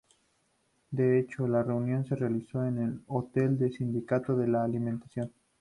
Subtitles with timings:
[0.89, 5.29] De hecho la reunión se realizó en el hotel del Sindicato de la Alimentación.